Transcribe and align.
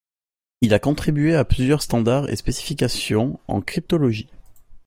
Il 0.61 0.73
a 0.73 0.79
contribué 0.79 1.35
à 1.35 1.45
plusieurs 1.45 1.83
standards 1.83 2.27
et 2.31 2.35
spécifications 2.35 3.39
en 3.47 3.61
cryptologie. 3.61 4.31